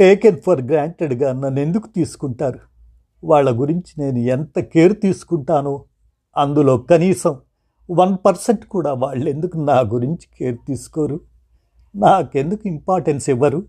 టేకెన్ 0.00 0.42
ఫర్ 0.46 0.62
గ్రాంటెడ్గా 0.62 1.32
నన్ను 1.32 1.60
ఎందుకు 1.60 1.88
తీసుకుంటారు? 1.88 2.58
వాళ్ళ 3.24 3.60
గురించి 3.60 3.92
నేను 3.98 4.18
ఎంత 4.18 4.58
కేర్ 4.58 5.00
తీసుకుంటానో? 5.00 5.84
అందులో 6.36 6.78
కనీసం 6.78 7.40
వన్ 7.90 8.16
పర్సెంట్ 8.26 8.64
కూడా 8.66 8.92
వాళ్ళు 8.92 9.30
ఎందుకు 9.30 9.58
నా 9.58 9.80
గురించి 9.80 10.26
కేర్ 10.38 10.58
తీసుకోరు? 10.66 11.20
నాకెందుకు 11.96 12.68
ఇంపార్టెన్స్ 12.68 13.30
ఇవ్వరు? 13.30 13.66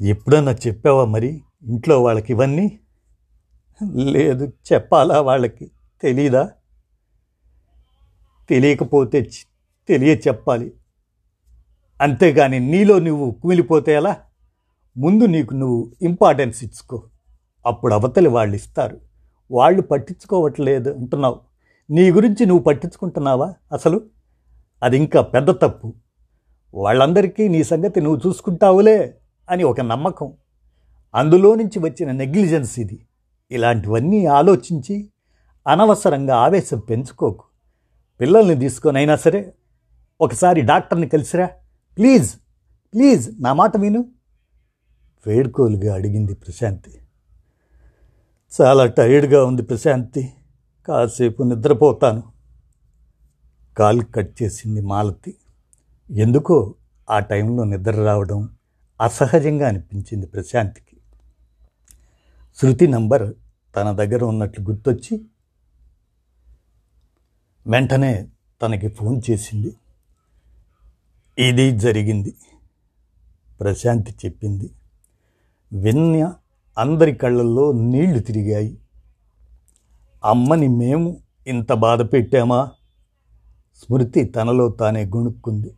ఎప్పుడన్నా 0.00 0.52
చెప్పావా 0.52 1.04
మరి 1.04 1.42
ఇంట్లో 1.62 2.02
వాళ్ళకి 2.02 2.32
ఇవన్నీ? 2.32 2.78
లేదు 3.98 4.52
చెప్పాలా 4.72 5.20
వాళ్ళకి? 5.20 5.70
తెలీదా? 6.02 6.50
తెలియకపోతే 8.50 9.30
తెలియ 9.88 10.16
చెప్పాలి 10.16 10.72
అంతేగాని 12.02 12.60
నీలో 12.60 12.98
నువ్వు 12.98 13.30
కుమిలిపోతే 13.30 13.92
ఎలా? 13.94 14.16
ముందు 14.98 15.24
నీకు 15.24 15.54
నువ్వు 15.54 15.92
ఇంపార్టెన్స్ 16.02 16.64
ఇచ్చుకో. 16.64 17.02
అప్పుడు 17.66 17.94
అవతలి 17.94 18.28
వాళ్ళు 18.28 18.54
ఇస్తారు. 18.54 19.00
వాళ్ళు 19.50 19.82
పట్టించుకోవట్లేదు 19.82 20.90
అంటున్నావు. 20.90 21.40
నీ 21.90 22.10
గురించి 22.10 22.46
నువ్వు 22.46 22.64
పట్టించుకుంటున్నావా 22.64 23.54
అసలు? 23.72 24.00
అది 24.82 24.96
ఇంకా 24.96 25.20
పెద్ద 25.20 25.50
తప్పు. 25.50 25.94
వాళ్ళందరికీ 26.74 27.48
నీ 27.48 27.64
సంగతి 27.64 28.00
నువ్వు 28.00 28.28
చూసుకుంటావులే 28.28 29.14
అని 29.50 29.64
ఒక 29.64 29.80
నమ్మకం. 29.80 30.32
అందులో 31.14 31.54
నుంచి 31.54 31.78
వచ్చిన 31.78 32.10
నెగ్లిజెన్స్ 32.10 32.78
ఇది. 32.78 33.06
ఇలాంటివన్నీ 33.50 34.26
ఆలోచించి 34.26 35.08
అనవసరంగా 35.68 36.36
ఆవేశం 36.36 36.78
పెంచుకోకు. 36.78 37.44
పిల్లల్ని 38.20 38.54
తీసుకొని 38.54 38.98
అయినా 38.98 39.16
సరే 39.16 39.52
ఒకసారి 40.20 40.60
డాక్టర్ని 40.60 41.08
కలిసిరా. 41.08 41.48
ప్లీజ్ 41.98 42.36
ప్లీజ్ 42.94 43.42
నా 43.42 43.52
మాట 43.52 43.76
విను. 43.76 44.10
వేడుకోలుగా 45.26 45.94
అడిగింది 45.94 46.34
ప్రశాంతి. 46.34 46.98
చాలా 48.60 48.86
టైర్డ్గా 48.86 49.44
ఉంది 49.44 49.62
ప్రశాంతి. 49.62 50.32
కాసేపు 50.88 51.42
నిద్రపోతాను. 51.42 52.22
కాలు 53.78 54.04
కట్ 54.04 54.42
చేసింది 54.42 54.80
మాలతి. 54.80 55.36
ఎందుకో 56.10 56.74
ఆ 57.10 57.18
టైంలో 57.18 57.64
నిద్ర 57.64 58.04
రావడం 58.04 58.56
అసహజంగా 59.00 59.68
అనిపించింది 59.68 60.26
ప్రశాంతికి. 60.26 60.96
శృతి 62.62 62.86
నంబర్ 62.86 63.34
తన 63.76 63.92
దగ్గర 63.92 64.24
ఉన్నట్లు 64.24 64.64
గుర్తొచ్చి 64.64 65.24
వెంటనే 67.66 68.28
తనకి 68.62 68.88
ఫోన్ 68.88 69.22
చేసింది. 69.30 69.76
ఇది 71.38 71.78
జరిగింది. 71.78 72.34
ప్రశాంతి 73.60 74.12
చెప్పింది. 74.12 74.70
విన్న 75.72 76.32
అందరి 76.78 77.14
కళ్ళల్లో 77.14 77.72
నీళ్ళు 77.72 78.18
తిరిగాయి. 78.18 78.78
అమ్మని 80.24 80.68
మేము 80.68 81.16
ఇంత 81.46 81.72
బాధ 81.72 82.02
పెట్టామా? 82.02 82.70
స్మృతి 83.76 84.24
తనలో 84.24 84.68
తానే 84.68 85.04
గొణుక్కుంది. 85.04 85.70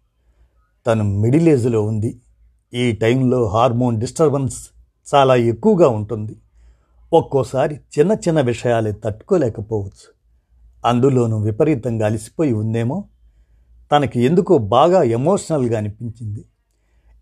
తను 0.86 1.04
మిడిల్ 1.04 1.48
ఏజ్లో 1.48 1.82
ఉంది. 1.82 2.20
ఈ 2.74 2.92
టైంలో 2.92 3.48
హార్మోన్ 3.48 4.00
డిస్టర్బెన్స్ 4.00 4.68
చాలా 5.14 5.34
ఎక్కువగా 5.34 5.88
ఉంటుంది. 5.88 6.36
ఒక్కోసారి 7.12 7.80
చిన్న 7.98 8.12
చిన్న 8.12 8.40
విషయాలే 8.40 8.92
తట్టుకోలేకపోవచ్చు. 8.92 10.14
అందులోనూ 10.86 11.38
విపరీతంగా 11.38 12.06
అలసిపోయి 12.06 12.52
ఉందేమో? 12.52 13.04
తనకి 13.92 14.20
ఎందుకో 14.20 14.58
బాగా 14.58 15.02
ఎమోషనల్గా 15.02 15.78
అనిపించింది. 15.78 16.44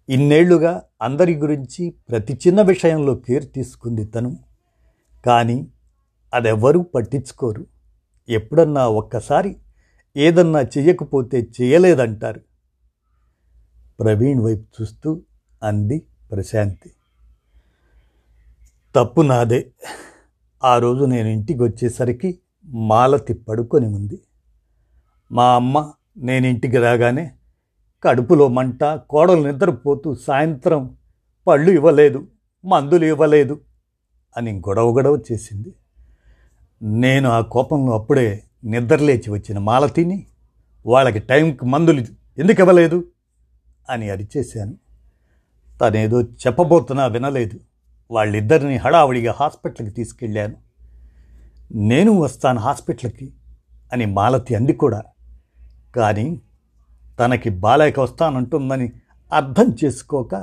ఇన్నేళ్ళుగా 0.09 0.83
అందరి 1.03 1.35
గురించి 1.35 1.94
ప్రతి 2.11 2.38
చిన్న 2.46 2.62
విషయంలో 2.62 3.14
కేర్ 3.14 3.53
తీసుకుంది 3.53 4.05
తను. 4.05 4.38
కానీ 5.27 5.66
అదెవ్వరూ 6.35 6.83
పట్టించుకోరు. 6.83 7.66
ఎప్పుడన్నా 8.29 8.88
ఒక్కసారి 8.88 9.57
ఏదన్నా 10.16 10.61
చెయ్యకపోతే 10.61 11.48
చేయలేదంటారు 11.61 12.40
ప్రవీణ్ 14.01 14.40
వైపు 14.40 14.83
చూస్తూ 14.83 15.22
అంది 15.62 16.03
ప్రశాంతి. 16.31 16.90
తప్పు 18.94 19.20
నాదే. 19.22 19.72
ఆ 20.64 20.79
రోజు 20.79 21.05
నేను 21.05 21.29
ఇంటికి 21.29 21.62
వచ్చేసరికి 21.62 22.38
మాలతి 22.64 23.35
పడుకొని 23.35 23.87
ఉంది. 23.87 24.20
మా 25.33 25.55
అమ్మ 25.55 25.92
నేను 26.16 26.46
ఇంటికి 26.46 26.77
రాగానే 26.77 27.31
కడుపులో 28.05 28.48
మంట 28.48 28.85
కోడలు 28.85 29.48
నిద్రపోతూ 29.48 30.14
సాయంత్రం 30.14 30.96
పళ్ళు 31.46 31.70
ఇవ్వలేదు 31.70 32.27
మందులు 32.64 33.05
ఇవ్వలేదు 33.05 33.61
అని 34.37 34.59
గొడవ 34.59 34.94
గొడవ 34.94 35.18
చేసింది. 35.33 35.75
నేను 36.83 37.31
ఆ 37.31 37.40
కోపంలో 37.40 37.94
అప్పుడే 37.94 38.42
నిద్రలేచి 38.64 39.31
వచ్చిన 39.31 39.59
మాలతిని 39.59 40.27
వాళ్ళకి 40.87 41.18
టైంకి 41.18 41.66
మందులు 41.66 42.01
ఎందుకు 42.38 42.61
ఇవ్వలేదు 42.61 43.09
అని 43.90 44.11
అరిచేశాను. 44.11 44.75
తనేదో 45.81 46.22
చెప్పబోతున్నా 46.22 47.07
వినలేదు. 47.07 47.61
వాళ్ళిద్దరిని 48.11 48.77
హడావుడిగా 48.77 49.35
హాస్పిటల్కి 49.40 49.94
తీసుకెళ్ళాను. 49.94 50.57
నేను 51.72 52.12
వస్తాను 52.12 52.61
హాస్పిటల్కి 52.61 53.33
అని 53.92 54.07
మాలతి 54.07 54.55
అంది 54.55 54.72
కూడా. 54.72 55.03
కానీ 55.97 56.41
తనకి 57.19 57.51
బాలేక 57.51 58.01
వస్తానంటుందని 58.01 58.93
అర్థం 59.33 59.77
చేసుకోక 59.85 60.35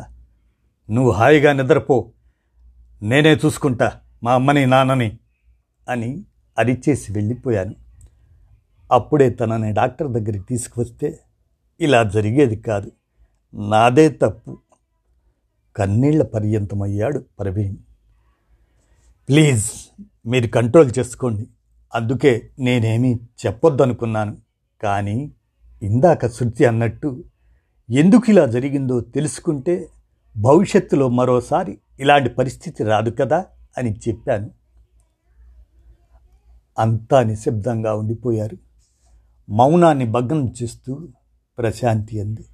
నువ్వు 0.90 1.12
హాయిగా 1.12 1.54
నిద్రపో. 1.54 2.12
నేనే 3.02 3.36
చూసుకుంటా 3.36 4.00
మా 4.24 4.34
అమ్మని 4.34 4.66
నాన్నని 4.66 5.18
అని 5.90 6.26
అరిచేసి 6.58 7.14
వెళ్ళిపోయాను. 7.14 7.76
అప్పుడే 8.92 9.30
తనని 9.30 9.74
డాక్టర్ 9.74 10.08
దగ్గరికి 10.08 10.44
తీసుకువస్తే 10.44 11.20
ఇలా 11.82 12.04
జరిగేది 12.04 12.56
కాదు. 12.56 12.92
నాదే 13.54 14.10
తప్పు. 14.10 14.58
కన్నీళ్ళ 15.76 16.24
పర్యంతమయ్యాడు 16.24 17.20
ప్రవీణ్. 17.40 17.76
ప్లీజ్ 19.30 19.72
మీరు 20.26 20.48
కంట్రోల్ 20.48 20.92
చేసుకోండి. 21.00 21.48
అందుకే 21.96 22.50
నేనేమీ 22.60 23.20
చెప్పొద్దనుకున్నాను. 23.46 24.38
కానీ 24.84 25.32
ఇందాక 25.84 26.28
శృతి 26.28 26.66
అన్నట్టు 26.66 27.24
ఎందుకు 27.90 28.30
ఇలా 28.30 28.46
జరిగిందో 28.46 29.00
తెలుసుకుంటే 29.00 29.90
భవిష్యత్తులో 30.38 31.10
మరోసారి 31.10 31.78
ఇలాంటి 32.00 32.30
పరిస్థితి 32.30 32.84
రాదు 32.84 33.10
కదా 33.10 33.46
అని 33.78 34.00
చెప్పాను. 34.08 34.52
అంతా 36.80 37.24
నిశ్శబ్దంగా 37.24 37.96
ఉండిపోయారు. 37.96 38.58
మౌనాన్ని 39.50 40.06
భగ్నం 40.06 40.54
చేస్తూ 40.64 41.08
ప్రశాంతి 41.58 42.22
అంది. 42.22 42.46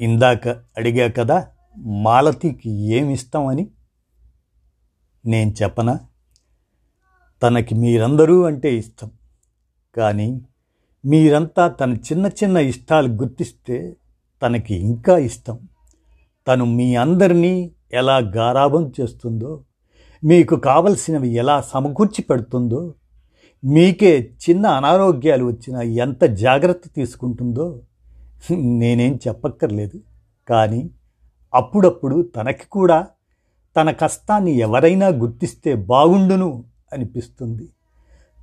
ఇందాక 0.00 0.48
అడిగా 0.48 1.10
కదా 1.10 1.48
మాలతికి 1.78 2.70
ఏమిష్టం 2.70 3.46
అని? 3.46 3.70
నేను 5.26 5.54
చెప్పనా? 5.62 6.00
తనకి 7.42 7.74
మీరందరూ 7.74 8.42
అంటే 8.42 8.76
ఇష్టం. 8.76 9.10
కానీ 9.96 10.42
మీరంతా 11.06 11.68
తన 11.68 11.92
చిన్న 11.92 12.26
చిన్న 12.26 12.56
ఇష్టాలు 12.56 13.08
గుర్తిస్తే 13.08 13.96
తనకి 14.42 14.74
ఇంకా 14.74 15.18
ఇష్టం. 15.18 15.58
తను 16.48 16.64
మీ 16.64 16.94
అందరినీ 16.94 17.72
ఎలా 17.92 18.18
గారాభం 18.18 18.92
చేస్తుందో 19.00 19.64
మీకు 20.24 20.56
కావలసినవి 20.56 21.28
ఎలా 21.28 21.60
సమకూర్చి 21.60 22.22
పెడుతుందో 22.22 22.94
మీకే 23.64 24.30
చిన్న 24.50 24.66
అనారోగ్యాలు 24.66 25.44
వచ్చినా 25.44 25.82
ఎంత 25.82 26.24
జాగ్రత్త 26.24 26.82
తీసుకుంటుందో 26.96 27.82
నేనేం 28.52 29.14
చెప్పక్కర్లేదు. 29.28 29.98
కానీ 30.48 30.90
అప్పుడప్పుడు 31.54 32.30
తనకి 32.36 32.66
కూడా 32.70 33.06
తన 33.76 33.90
కష్టాన్ని 33.90 34.52
ఎవరైనా 34.58 35.08
గుర్తిస్తే 35.08 35.74
బాగుండును 35.74 36.64
అనిపిస్తుంది. 36.92 37.68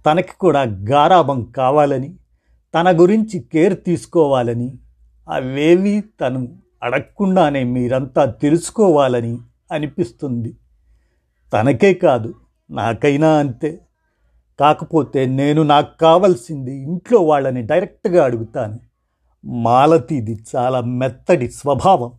తనకి 0.05 0.33
కూడా 0.39 0.61
గారాభం 0.61 1.43
కావాలని 1.43 2.15
తన 2.75 3.01
గురించి 3.01 3.39
కేర్ 3.39 3.83
తీసుకోవాలని 3.83 4.77
అవేవి 5.29 6.03
తను 6.21 6.57
అడగకుండానే 6.83 7.63
మీరంతా 7.63 8.25
తెలుసుకోవాలని 8.25 9.37
అనిపిస్తుంది. 9.71 10.57
తనకే 11.53 11.93
కాదు 11.93 12.33
నాకైనా 12.71 13.37
అంతే. 13.37 13.81
కాకపోతే 14.59 15.25
నేను 15.25 15.63
నాకు 15.63 15.97
కావలసింది 15.97 16.81
ఇంట్లో 16.81 17.19
వాళ్ళని 17.19 17.61
డైరెక్ట్గా 17.61 18.23
అడుగుతాను. 18.23 18.79
మాలతీది 19.45 20.43
చాలా 20.55 20.81
మెత్తడి 20.81 21.51
స్వభావం. 21.51 22.11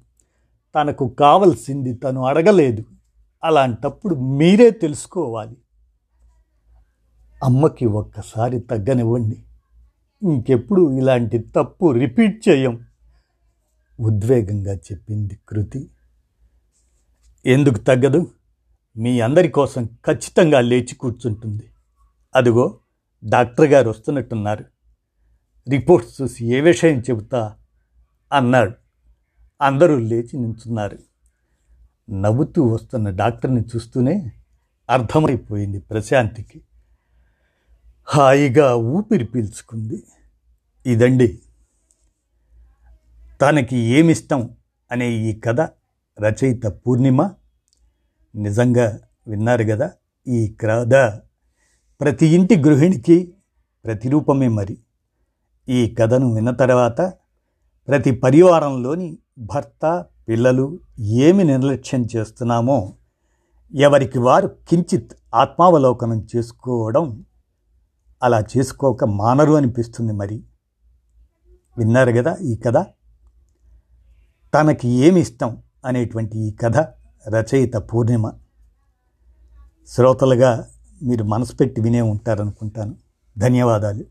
తనకు 0.74 1.08
కావలసింది 1.08 1.94
తను 1.94 2.24
అడగలేదు. 2.24 2.84
అలాంటప్పుడు 3.44 4.14
మీరే 4.14 4.70
తెలుసుకోవాలి. 4.70 5.56
అమ్మకి 7.44 7.86
ఒక్కసారి 7.86 8.60
తగ్గనివ్వండి. 8.60 9.42
ఇంకెప్పుడు 10.22 10.98
ఇలాంటి 10.98 11.38
తప్పు 11.38 11.92
రిపీట్ 11.92 12.48
చేయం? 12.48 12.86
ఉద్వేగంగా 14.00 14.74
చెప్పింది 14.74 15.38
కృతి. 15.48 15.90
ఎందుకు 17.46 17.78
తగ్గదు? 17.78 18.30
మీ 18.96 19.20
అందరి 19.20 19.48
కోసం 19.48 19.84
ఖచ్చితంగా 19.84 20.60
లేచి 20.60 20.94
కూర్చుంటుంది. 20.94 21.70
అదిగో 22.36 22.78
డాక్టర్ 23.24 23.66
గారు 23.66 23.90
వస్తున్నట్టున్నారు. 23.90 24.64
రిపోర్ట్స్ 25.70 26.22
చూసి 26.22 26.46
ఏ 26.46 26.60
విషయం 26.60 27.00
చెబుతా? 27.00 27.56
అన్నాడు. 28.32 28.72
అందరూ 29.62 29.98
లేచి 29.98 30.38
నించున్నారు. 30.38 30.98
నవ్వుతూ 32.10 32.64
వస్తున్న 32.64 33.10
డాక్టర్ని 33.10 33.60
చూస్తూనే 33.60 34.32
అర్థమైపోయింది 34.90 35.80
ప్రశాంతికి. 35.80 36.62
హాయిగా 38.04 38.76
ఊపిరి 38.76 39.24
పీల్చుకుంది. 39.24 40.04
ఇదండి. 40.86 41.40
తనకి 43.40 43.76
ఏమిష్టం 43.76 44.50
అనే 44.92 45.12
ఈ 45.12 45.40
కథ 45.40 45.60
రచయిత 46.20 46.66
పూర్ణిమ. 46.66 47.30
నిజంగా 48.34 48.98
విన్నారు 49.26 49.64
కదా 49.64 49.90
ఈ 50.28 50.56
కథ 50.60 50.94
ప్రతి 52.00 52.26
ఇంటి 52.26 52.56
గృహిణికి 52.56 53.34
ప్రతిరూపమే 53.84 54.48
మరి. 54.48 54.78
ఈ 55.68 55.94
కథను 55.94 56.34
విన్న 56.34 56.50
తర్వాత 56.50 57.00
ప్రతి 57.88 58.10
పరివారంలోని 58.10 59.18
భర్త 59.38 60.04
పిల్లలు 60.28 60.80
ఏమి 61.00 61.44
నిర్లక్ష్యం 61.44 62.06
చేస్తున్నామో 62.16 62.96
ఎవరికి 63.74 64.18
వారు 64.18 64.56
కించిత్ 64.68 65.12
ఆత్మావలోకనం 65.34 66.26
చేసుకోవడం 66.36 67.24
అలా 68.22 68.44
చేసుకోక 68.56 69.04
మానరు 69.04 69.52
అనిపిస్తుంది 69.52 70.12
మరి. 70.12 70.44
విన్నారు 71.78 72.12
కదా 72.12 72.36
ఈ 72.42 72.56
కథ? 72.56 72.86
తనకి 74.54 74.88
ఏమి 74.88 75.20
ఇష్టం 75.20 75.62
అనేటువంటి 75.84 76.38
ఈ 76.38 76.52
కథ 76.52 76.76
రచయిత 77.28 77.74
పూర్ణిమ. 77.74 78.32
శ్రోతలుగా 79.86 80.68
మీరు 81.02 81.24
మనసు 81.24 81.56
పెట్టి 81.56 81.80
వినే 81.80 82.00
ఉంటారనుకుంటాను. 82.00 82.96
ధన్యవాదాలు. 83.38 84.04